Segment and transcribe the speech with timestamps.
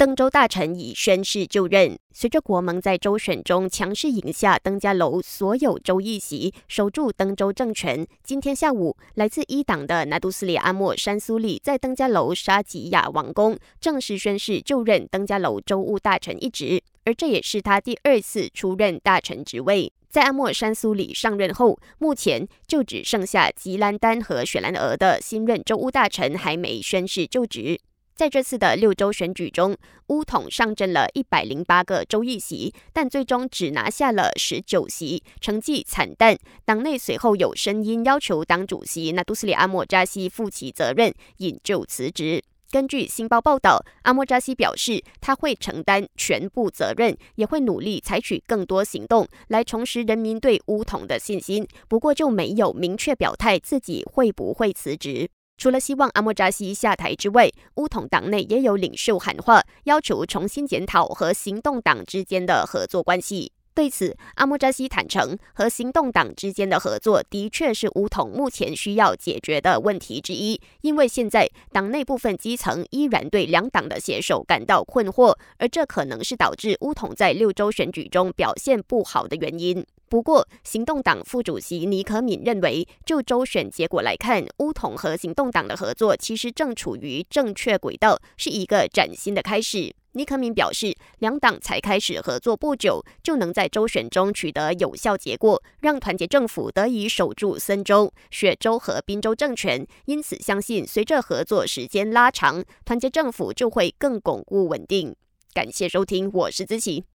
[0.00, 1.98] 登州大臣已宣誓就任。
[2.10, 19.92] 随着国盟在州选中强势赢下登家楼所有州议席，守住登州政权，今天下午，来自一党的拿督斯里阿莫山苏里在登家楼沙吉亚王宫正式宣誓就任登家楼州务大臣一职，而这也是他第二次出任大臣职位。
[20.08, 27.78] 在阿莫山苏里上任后，目前就只剩下吉兰丹和雪兰莪的新任州务大臣还没宣誓就职。
[28.20, 29.74] 在这次的六州选举中，
[30.08, 36.36] 乌统上阵了一百零八个州议席，但最终只拿下了十九席，成绩惨淡。
[36.66, 42.44] 党内随后有声音要求党主席纳杜斯里阿莫扎西负起责任，引咎辞职。
[42.70, 51.66] 根据《新报》报道，阿莫扎西表示他会承担全部责任，也会努力采取更多行动来重拾人民对乌统的信心。
[51.88, 55.30] 不过就没有明确表态自己会不会辞职。
[55.60, 63.52] 除了希望阿莫扎西下台之外，乌统党内也有领袖喊话，要求重新检讨和行动党之间的合作关系。
[63.74, 79.84] 对此，阿莫扎西坦诚，和行动党之间的合作的确是乌统目前需要解决的问题之一，因为现在党内部分基层依然对两党的携手感到困惑，而这可能是导致乌统在六州选举中表现不好的原因。
[80.10, 89.94] 不过，行动党副主席尼可敏认为，就周选结果来看，乌统和行动党的合作其实正处于正确轨道，是一个崭新的开始。
[90.14, 99.86] 尼可敏表示，两党才开始合作不久，就能在周选中取得有效结果，让团结政府得以守住森州、雪州和滨州政权。
[100.06, 105.14] 因此，相信随着合作时间拉长，团结政府就会更巩固稳定。
[105.54, 107.04] 感谢收听，我是子琪。